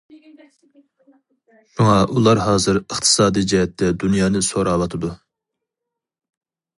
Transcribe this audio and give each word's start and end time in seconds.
شۇڭا 1.73 1.97
ئۇلار 2.15 2.41
ھازىر 2.45 2.79
ئىقتىسادىي 2.81 3.45
جەھەتتە 3.51 3.91
دۇنيانى 4.05 4.41
سوراۋاتىدۇ. 4.49 5.11